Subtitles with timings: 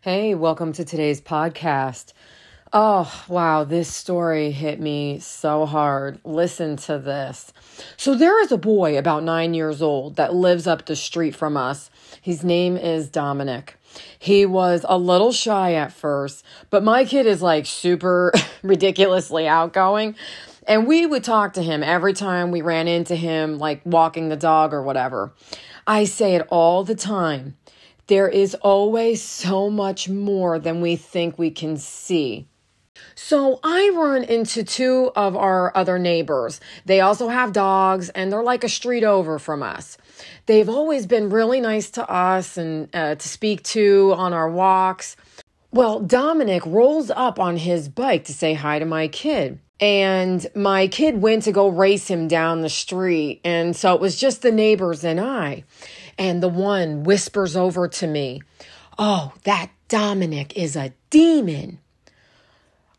[0.00, 2.12] Hey, welcome to today's podcast.
[2.72, 6.20] Oh, wow, this story hit me so hard.
[6.22, 7.52] Listen to this.
[7.96, 11.56] So, there is a boy about nine years old that lives up the street from
[11.56, 11.90] us.
[12.22, 13.76] His name is Dominic.
[14.16, 20.14] He was a little shy at first, but my kid is like super ridiculously outgoing.
[20.68, 24.36] And we would talk to him every time we ran into him, like walking the
[24.36, 25.32] dog or whatever.
[25.88, 27.56] I say it all the time.
[28.08, 32.46] There is always so much more than we think we can see.
[33.14, 36.60] So I run into two of our other neighbors.
[36.86, 39.98] They also have dogs and they're like a street over from us.
[40.46, 45.16] They've always been really nice to us and uh, to speak to on our walks.
[45.70, 49.58] Well, Dominic rolls up on his bike to say hi to my kid.
[49.80, 53.40] And my kid went to go race him down the street.
[53.44, 55.64] And so it was just the neighbors and I.
[56.18, 58.42] And the one whispers over to me,
[58.98, 61.78] Oh, that Dominic is a demon.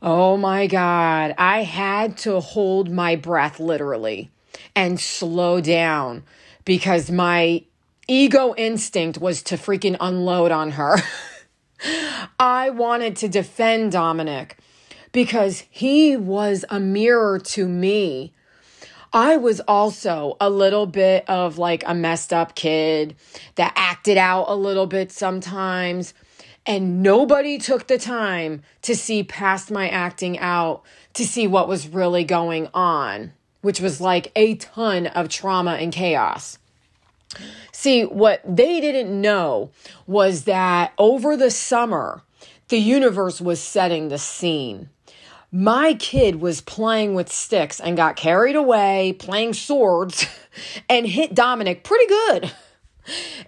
[0.01, 1.35] Oh my God.
[1.37, 4.31] I had to hold my breath literally
[4.75, 6.23] and slow down
[6.63, 7.63] because my
[8.07, 10.97] ego instinct was to freaking unload on her.
[12.39, 14.57] I wanted to defend Dominic
[15.11, 18.33] because he was a mirror to me
[19.11, 23.15] I was also a little bit of like a messed up kid
[23.55, 26.13] that acted out a little bit sometimes.
[26.65, 31.87] And nobody took the time to see past my acting out to see what was
[31.87, 36.59] really going on, which was like a ton of trauma and chaos.
[37.71, 39.71] See, what they didn't know
[40.05, 42.21] was that over the summer,
[42.67, 44.89] the universe was setting the scene
[45.51, 50.27] my kid was playing with sticks and got carried away playing swords
[50.89, 52.51] and hit Dominic pretty good.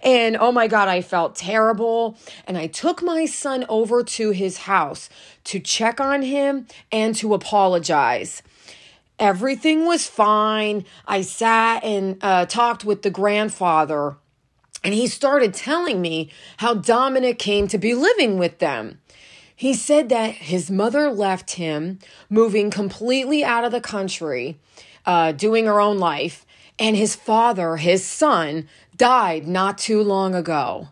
[0.02, 2.18] And oh my God, I felt terrible.
[2.46, 5.08] And I took my son over to his house
[5.44, 8.42] to check on him and to apologize.
[9.18, 10.84] Everything was fine.
[11.06, 14.16] I sat and uh, talked with the grandfather,
[14.82, 19.00] and he started telling me how Dominic came to be living with them.
[19.62, 24.58] He said that his mother left him, moving completely out of the country,
[25.06, 26.44] uh, doing her own life,
[26.80, 30.88] and his father, his son, died not too long ago.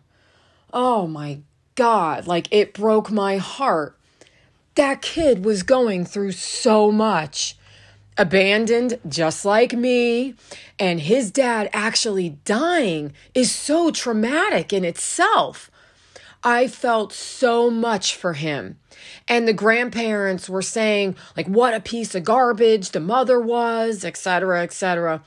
[0.71, 1.39] Oh my
[1.75, 3.97] God, like it broke my heart.
[4.75, 7.57] That kid was going through so much.
[8.17, 10.35] Abandoned, just like me,
[10.79, 15.69] and his dad actually dying is so traumatic in itself.
[16.43, 18.77] I felt so much for him.
[19.27, 24.63] And the grandparents were saying, like, what a piece of garbage the mother was, etc.,
[24.63, 25.23] etc.,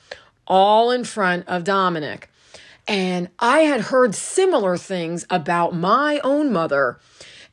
[0.46, 2.28] all in front of Dominic.
[2.86, 6.98] And I had heard similar things about my own mother.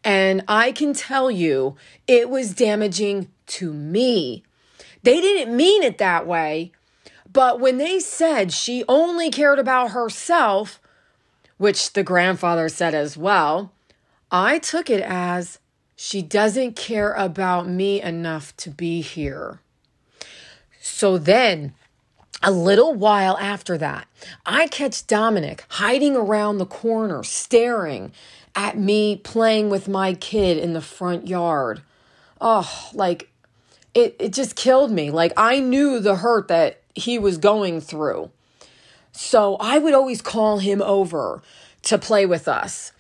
[0.04, 1.76] And I can tell you,
[2.08, 4.44] it was damaging to me.
[5.04, 6.72] They didn't mean it that way.
[7.32, 10.82] But when they said she only cared about herself,
[11.62, 13.72] which the grandfather said as well,
[14.32, 15.60] I took it as
[15.96, 19.60] she doesn't care about me enough to be here.
[20.82, 21.76] So then,
[22.42, 24.08] a little while after that,
[24.44, 28.12] I catch Dominic hiding around the corner, staring
[28.56, 31.84] at me playing with my kid in the front yard.
[32.42, 33.30] Oh, like
[33.94, 35.12] it, it just killed me.
[35.12, 38.32] Like I knew the hurt that he was going through.
[39.12, 41.42] So I would always call him over
[41.84, 42.92] to play with us.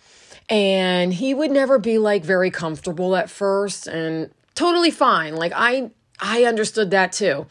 [0.49, 5.35] And he would never be like very comfortable at first and totally fine.
[5.35, 7.47] Like I I understood that too.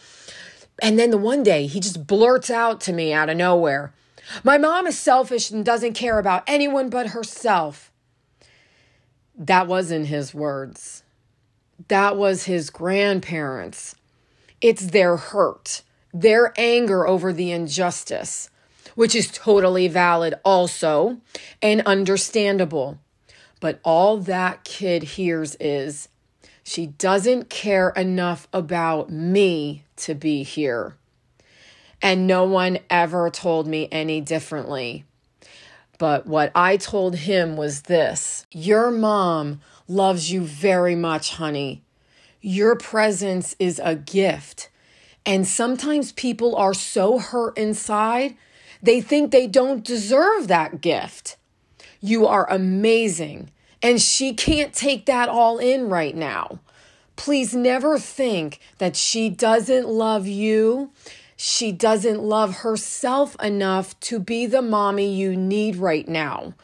[0.82, 3.92] And then the one day he just blurts out to me out of nowhere,
[4.44, 7.90] "My mom is selfish and doesn't care about anyone but herself."
[9.34, 11.02] That wasn't his words.
[11.88, 13.94] That was his grandparents.
[14.60, 15.82] It's their hurt,
[16.12, 18.50] their anger over the injustice
[18.94, 21.18] which is totally valid also
[21.62, 22.98] and understandable.
[23.60, 26.08] But all that kid hears is,
[26.62, 30.96] she doesn't care enough about me to be here.
[32.02, 35.04] And no one ever told me any differently.
[35.98, 41.82] But what I told him was this Your mom loves you very much, honey.
[42.40, 44.69] Your presence is a gift.
[45.26, 48.36] And sometimes people are so hurt inside
[48.82, 51.36] they think they don't deserve that gift.
[52.00, 53.50] You are amazing.
[53.82, 56.60] And she can't take that all in right now.
[57.16, 60.92] Please never think that she doesn't love you.
[61.36, 66.54] She doesn't love herself enough to be the mommy you need right now.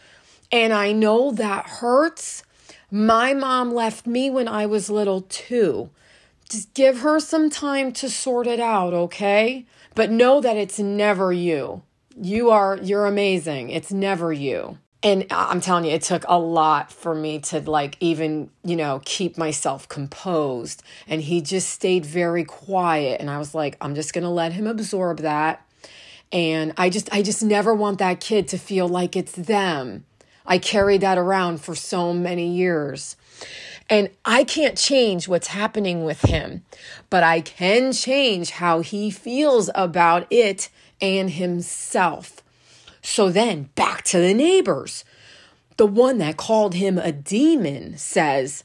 [0.50, 2.42] And I know that hurts,
[2.90, 5.90] My mom left me when I was little too.
[6.48, 9.66] Just give her some time to sort it out, okay?
[9.94, 11.82] But know that it's never you.
[12.20, 13.70] You are, you're amazing.
[13.70, 14.78] It's never you.
[15.02, 19.00] And I'm telling you, it took a lot for me to like even, you know,
[19.04, 20.82] keep myself composed.
[21.06, 23.20] And he just stayed very quiet.
[23.20, 25.64] And I was like, I'm just going to let him absorb that.
[26.32, 30.04] And I just, I just never want that kid to feel like it's them.
[30.46, 33.16] I carried that around for so many years.
[33.88, 36.62] And I can't change what's happening with him,
[37.08, 40.68] but I can change how he feels about it
[41.00, 42.42] and himself.
[43.02, 45.04] So then back to the neighbors.
[45.76, 48.64] The one that called him a demon says,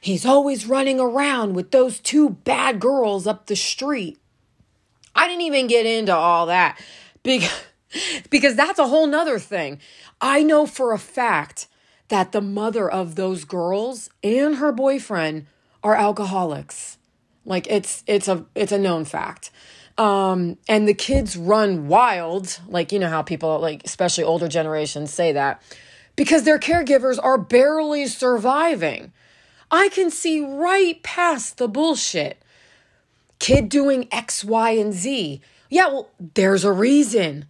[0.00, 4.18] He's always running around with those two bad girls up the street.
[5.14, 6.80] I didn't even get into all that
[7.22, 7.50] because,
[8.30, 9.78] because that's a whole nother thing.
[10.20, 11.66] I know for a fact
[12.08, 15.46] that the mother of those girls and her boyfriend
[15.82, 16.98] are alcoholics.
[17.44, 19.50] Like it's it's a it's a known fact.
[19.96, 25.12] Um, and the kids run wild, like you know how people like especially older generations
[25.12, 25.62] say that
[26.16, 29.12] because their caregivers are barely surviving.
[29.70, 32.42] I can see right past the bullshit.
[33.38, 35.40] Kid doing X, Y, and Z.
[35.70, 37.46] Yeah, well, there's a reason.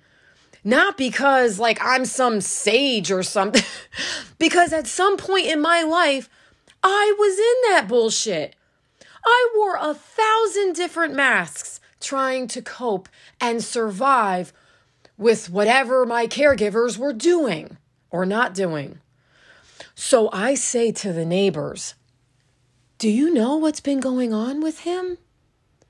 [0.62, 3.62] Not because like I'm some sage or something,
[4.38, 6.28] because at some point in my life,
[6.82, 8.54] I was in that bullshit.
[9.24, 13.08] I wore a thousand different masks trying to cope
[13.40, 14.52] and survive
[15.18, 17.76] with whatever my caregivers were doing
[18.10, 18.98] or not doing.
[19.94, 21.94] So I say to the neighbors,
[22.98, 25.18] Do you know what's been going on with him?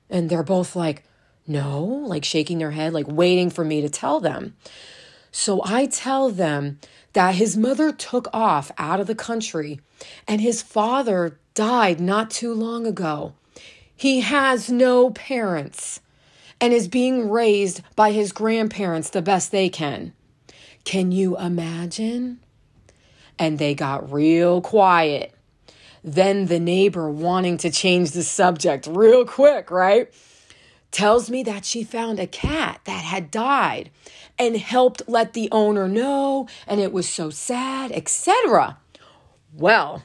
[0.09, 1.03] And they're both like,
[1.47, 4.55] no, like shaking their head, like waiting for me to tell them.
[5.31, 6.79] So I tell them
[7.13, 9.79] that his mother took off out of the country
[10.27, 13.33] and his father died not too long ago.
[13.95, 16.01] He has no parents
[16.59, 20.13] and is being raised by his grandparents the best they can.
[20.83, 22.39] Can you imagine?
[23.37, 25.33] And they got real quiet.
[26.03, 30.11] Then the neighbor wanting to change the subject real quick, right?
[30.91, 33.89] Tells me that she found a cat that had died
[34.37, 38.77] and helped let the owner know and it was so sad etc
[39.53, 40.03] well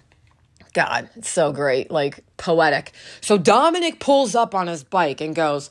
[0.72, 2.92] god it's so great like poetic.
[3.20, 5.70] So dominic pulls up on his bike and goes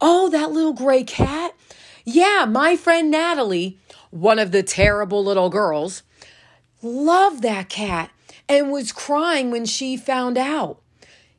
[0.00, 1.54] oh that little gray cat?
[2.04, 3.78] Yeah my friend natalie
[4.10, 6.02] one of the terrible little girls
[6.82, 8.10] loved that cat
[8.48, 10.80] and was crying when she found out.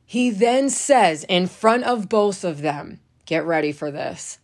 [0.06, 4.40] He then says in front of both of them Get ready for this.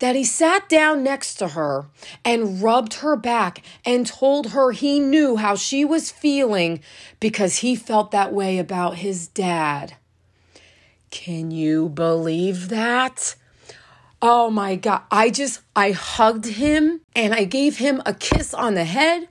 [0.00, 1.86] That he sat down next to her
[2.24, 6.80] and rubbed her back and told her he knew how she was feeling
[7.20, 9.94] because he felt that way about his dad.
[11.10, 13.34] Can you believe that?
[14.20, 15.02] Oh my God.
[15.10, 19.28] I just, I hugged him and I gave him a kiss on the head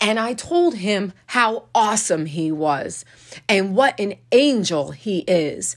[0.00, 3.04] and I told him how awesome he was
[3.48, 5.76] and what an angel he is.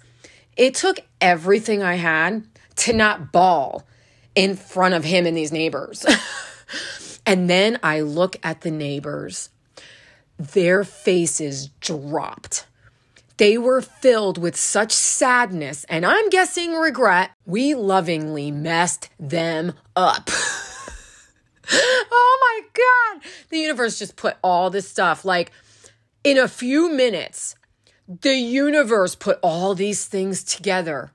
[0.57, 2.43] It took everything I had
[2.77, 3.83] to not bawl
[4.35, 6.05] in front of him and these neighbors.
[7.25, 9.49] and then I look at the neighbors,
[10.37, 12.67] their faces dropped.
[13.37, 17.31] They were filled with such sadness and I'm guessing regret.
[17.45, 20.29] We lovingly messed them up.
[21.71, 23.31] oh my God.
[23.49, 25.51] The universe just put all this stuff like
[26.23, 27.55] in a few minutes.
[28.07, 31.11] The universe put all these things together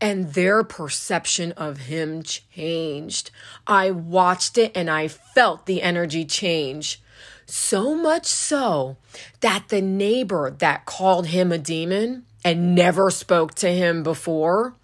[0.00, 3.30] and their perception of him changed.
[3.66, 7.00] I watched it and I felt the energy change.
[7.46, 8.96] So much so
[9.40, 14.74] that the neighbor that called him a demon and never spoke to him before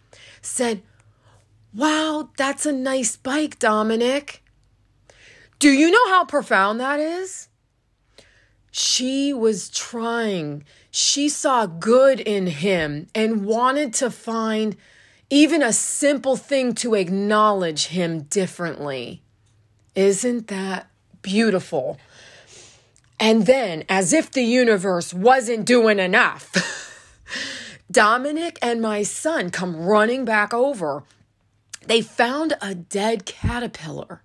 [0.43, 0.83] said,
[1.75, 4.43] Wow, that's a nice bike, Dominic.
[5.59, 7.48] Do you know how profound that is?
[8.71, 10.65] She was trying.
[10.91, 14.77] She saw good in him and wanted to find
[15.31, 19.23] even a simple thing to acknowledge him differently.
[19.95, 20.91] Isn't that
[21.23, 21.99] beautiful?
[23.21, 26.55] And then, as if the universe wasn't doing enough,
[27.91, 31.03] Dominic and my son come running back over.
[31.85, 34.23] They found a dead caterpillar,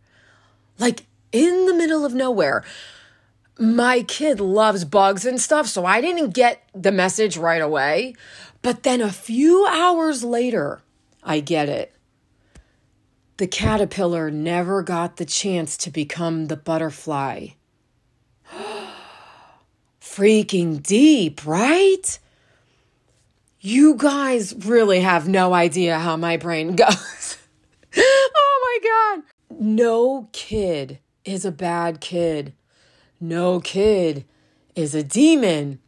[0.77, 2.63] like in the middle of nowhere.
[3.60, 8.15] My kid loves bugs and stuff, so I didn't get the message right away.
[8.62, 10.81] But then a few hours later,
[11.22, 11.93] I get it.
[13.38, 17.50] The caterpillar never got the chance to become the butterfly.
[20.01, 22.19] freaking deep, right?
[23.60, 27.38] You guys really have no idea how my brain goes.
[27.95, 29.24] oh my God.
[29.60, 32.53] No kid is a bad kid.
[33.24, 34.25] No kid
[34.75, 35.80] is a demon.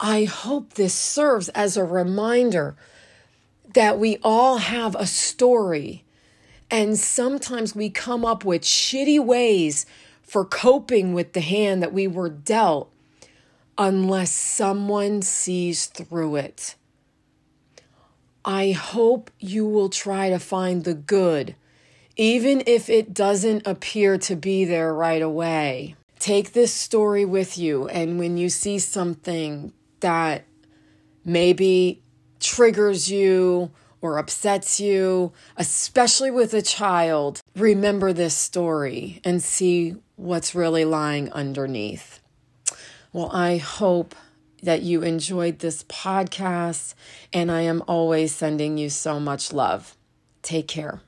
[0.00, 2.76] I hope this serves as a reminder
[3.74, 6.06] that we all have a story.
[6.70, 9.84] And sometimes we come up with shitty ways
[10.22, 12.90] for coping with the hand that we were dealt
[13.76, 16.74] unless someone sees through it.
[18.46, 21.54] I hope you will try to find the good,
[22.16, 25.96] even if it doesn't appear to be there right away.
[26.18, 30.44] Take this story with you, and when you see something that
[31.24, 32.02] maybe
[32.38, 40.54] triggers you or upsets you, especially with a child, remember this story and see what's
[40.54, 42.20] really lying underneath.
[43.12, 44.14] Well, I hope
[44.62, 46.94] that you enjoyed this podcast,
[47.32, 49.96] and I am always sending you so much love.
[50.42, 51.00] Take care.